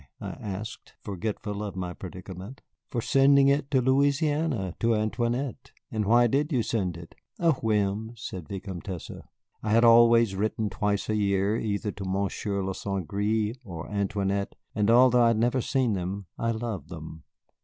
I 0.19 0.29
asked, 0.29 0.95
forgetful 1.03 1.61
of 1.61 1.75
my 1.75 1.93
predicament. 1.93 2.61
"For 2.89 3.01
sending 3.01 3.49
it 3.49 3.69
to 3.69 3.81
Louisiana, 3.83 4.73
to 4.79 4.95
Antoinette." 4.95 5.73
"And 5.91 6.05
why 6.05 6.25
did 6.25 6.51
you 6.51 6.63
send 6.63 6.97
it?" 6.97 7.13
"A 7.37 7.51
whim," 7.51 8.13
said 8.15 8.45
the 8.47 8.55
Vicomtesse. 8.55 9.11
"I 9.61 9.69
had 9.69 9.83
always 9.83 10.35
written 10.35 10.71
twice 10.71 11.07
a 11.07 11.15
year 11.15 11.55
either 11.55 11.91
to 11.91 12.03
Monsieur 12.03 12.63
de 12.63 12.73
St. 12.73 13.07
Gré 13.07 13.53
or 13.63 13.87
Antoinette, 13.91 14.55
and 14.73 14.89
although 14.89 15.21
I 15.21 15.27
had 15.27 15.37
never 15.37 15.61
seen 15.61 15.93
them, 15.93 16.25
I 16.35 16.49
loved 16.49 16.89
them. 16.89 17.21